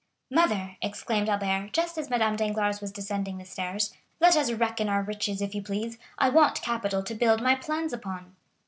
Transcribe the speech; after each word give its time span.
"Mother," 0.31 0.77
exclaimed 0.81 1.29
Albert, 1.29 1.73
just 1.73 1.95
as 1.95 2.09
Madame 2.09 2.35
Danglars 2.35 2.81
was 2.81 2.91
descending 2.91 3.37
the 3.37 3.45
stairs, 3.45 3.93
"let 4.19 4.35
us 4.35 4.51
reckon 4.51 4.89
our 4.89 5.03
riches, 5.03 5.43
if 5.43 5.53
you 5.53 5.61
please; 5.61 5.99
I 6.17 6.27
want 6.29 6.59
capital 6.63 7.03
to 7.03 7.13
build 7.13 7.39
my 7.39 7.53
plans 7.53 7.93
upon." 7.93 8.35